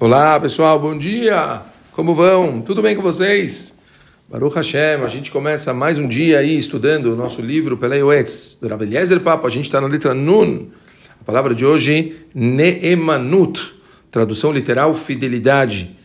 [0.00, 1.60] Olá pessoal, bom dia!
[1.90, 2.60] Como vão?
[2.60, 3.76] Tudo bem com vocês?
[4.28, 8.58] Baruch Hashem, a gente começa mais um dia aí estudando o nosso livro Pelei Oetz,
[8.62, 8.80] do Rav
[9.24, 9.48] Papa.
[9.48, 10.68] A gente está na letra Nun.
[11.20, 13.74] A palavra de hoje, Neemanut,
[14.08, 15.96] tradução literal, fidelidade.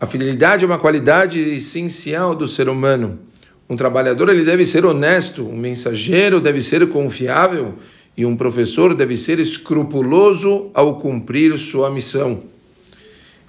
[0.00, 3.18] A fidelidade é uma qualidade essencial do ser humano.
[3.68, 7.74] Um trabalhador ele deve ser honesto, um mensageiro deve ser confiável
[8.16, 12.56] e um professor deve ser escrupuloso ao cumprir sua missão.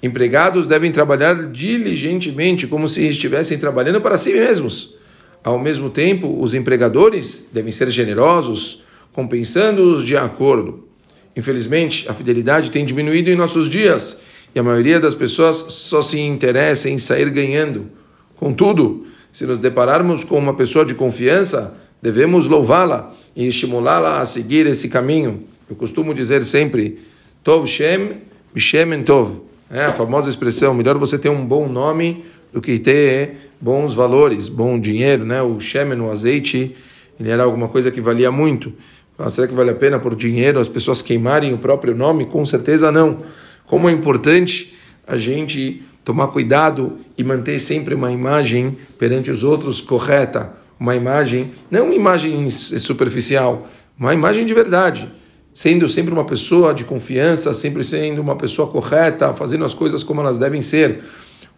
[0.01, 4.95] Empregados devem trabalhar diligentemente, como se estivessem trabalhando para si mesmos.
[5.43, 10.87] Ao mesmo tempo, os empregadores devem ser generosos, compensando-os de acordo.
[11.35, 14.19] Infelizmente, a fidelidade tem diminuído em nossos dias
[14.53, 17.89] e a maioria das pessoas só se interessa em sair ganhando.
[18.35, 24.65] Contudo, se nos depararmos com uma pessoa de confiança, devemos louvá-la e estimulá-la a seguir
[24.65, 25.43] esse caminho.
[25.69, 26.99] Eu costumo dizer sempre:
[27.43, 28.21] Tov Shem,
[28.53, 29.48] Bishem Tov.
[29.71, 34.49] É a famosa expressão, melhor você ter um bom nome do que ter bons valores,
[34.49, 35.43] bom dinheiro, né?
[35.43, 36.75] O shemen, o azeite,
[37.19, 38.73] ele era alguma coisa que valia muito.
[39.15, 42.25] Ah, será que vale a pena por dinheiro as pessoas queimarem o próprio nome?
[42.25, 43.19] Com certeza não.
[43.67, 49.81] Como é importante a gente tomar cuidado e manter sempre uma imagem perante os outros
[49.81, 53.67] correta, uma imagem, não uma imagem superficial,
[53.99, 55.18] uma imagem de verdade
[55.59, 60.21] sendo sempre uma pessoa de confiança, sempre sendo uma pessoa correta, fazendo as coisas como
[60.21, 61.01] elas devem ser.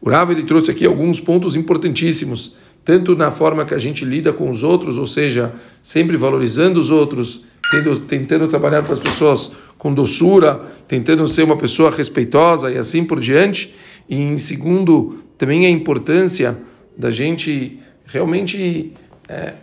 [0.02, 4.34] O Rav ele trouxe aqui alguns pontos importantíssimos, tanto na forma que a gente lida
[4.34, 9.52] com os outros, ou seja, sempre valorizando os outros, tendo, tentando trabalhar com as pessoas
[9.78, 13.76] com doçura, tentando ser uma pessoa respeitosa e assim por diante.
[14.10, 16.58] E em segundo, também a importância
[16.98, 18.94] da gente realmente,
[19.30, 19.54] é,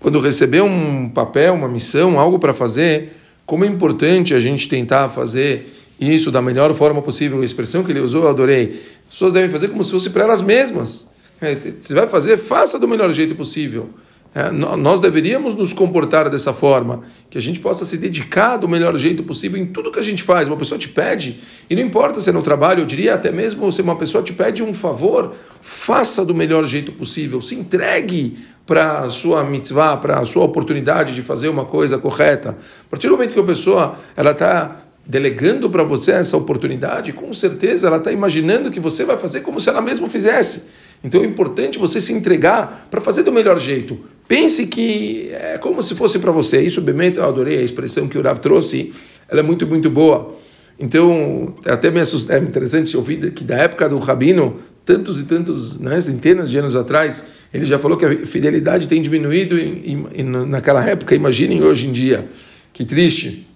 [0.00, 3.12] quando receber um papel, uma missão, algo para fazer,
[3.46, 7.40] como é importante a gente tentar fazer isso da melhor forma possível.
[7.40, 8.82] A expressão que ele usou, eu adorei.
[9.08, 11.08] As pessoas devem fazer como se fosse para elas mesmas.
[11.40, 13.90] É, se vai fazer, faça do melhor jeito possível.
[14.34, 18.94] É, nós deveríamos nos comportar dessa forma, que a gente possa se dedicar do melhor
[18.98, 20.46] jeito possível em tudo que a gente faz.
[20.46, 21.38] Uma pessoa te pede,
[21.70, 24.34] e não importa se é no trabalho, eu diria até mesmo se uma pessoa te
[24.34, 28.36] pede um favor, faça do melhor jeito possível, se entregue
[28.66, 32.50] para a sua mitzvah, para a sua oportunidade de fazer uma coisa correta.
[32.50, 37.32] A partir do momento que a pessoa ela está delegando para você essa oportunidade, com
[37.32, 40.64] certeza ela está imaginando que você vai fazer como se ela mesma fizesse.
[41.04, 44.00] Então é importante você se entregar para fazer do melhor jeito.
[44.26, 46.60] Pense que é como se fosse para você.
[46.60, 48.92] Isso, bem, eu adorei a expressão que o Rav trouxe,
[49.28, 50.34] ela é muito, muito boa.
[50.78, 56.00] Então, é me é interessante ouvir que da época do Rabino, tantos e tantos, né,
[56.00, 60.82] centenas de anos atrás, ele já falou que a fidelidade tem diminuído em, em, naquela
[60.84, 61.12] época.
[61.12, 62.28] Imaginem hoje em dia.
[62.72, 63.48] Que triste.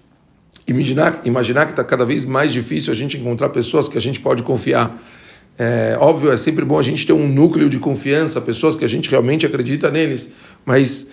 [0.67, 4.19] Imaginar, imaginar que está cada vez mais difícil a gente encontrar pessoas que a gente
[4.19, 5.01] pode confiar.
[5.57, 8.87] É, óbvio, é sempre bom a gente ter um núcleo de confiança, pessoas que a
[8.87, 10.33] gente realmente acredita neles,
[10.65, 11.11] mas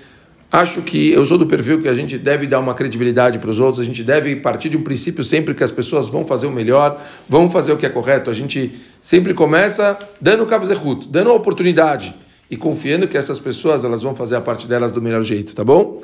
[0.51, 3.61] Acho que eu sou do perfil que a gente deve dar uma credibilidade para os
[3.61, 6.51] outros, a gente deve partir de um princípio sempre que as pessoas vão fazer o
[6.51, 6.99] melhor,
[7.29, 8.31] vão fazer o que é correto.
[8.31, 12.15] A gente sempre começa dando o Kavzehut, dando a oportunidade
[12.51, 15.63] e confiando que essas pessoas elas vão fazer a parte delas do melhor jeito, tá
[15.63, 16.01] bom?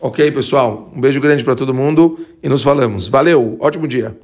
[0.00, 0.92] Ok, pessoal?
[0.94, 3.08] Um beijo grande para todo mundo e nos falamos.
[3.08, 4.14] Valeu, ótimo dia.